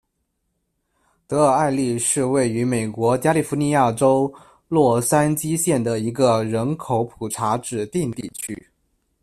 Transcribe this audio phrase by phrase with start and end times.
[1.27, 4.33] 德尔艾利是位于美国加利福尼亚州
[4.67, 8.67] 洛杉矶县的一个人口普查指定地区。